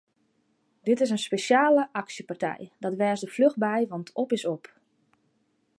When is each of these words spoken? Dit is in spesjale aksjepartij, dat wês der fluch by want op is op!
Dit 0.81 0.99
is 1.01 1.09
in 1.09 1.17
spesjale 1.25 1.89
aksjepartij, 1.99 2.71
dat 2.83 2.95
wês 2.99 3.19
der 3.23 3.33
fluch 3.35 3.55
by 3.65 3.79
want 3.93 4.13
op 4.23 4.29
is 4.37 4.45
op! 4.55 4.63